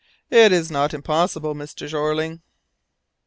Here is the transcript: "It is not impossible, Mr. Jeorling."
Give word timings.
"It 0.31 0.51
is 0.51 0.71
not 0.71 0.95
impossible, 0.95 1.53
Mr. 1.53 1.87
Jeorling." 1.87 2.41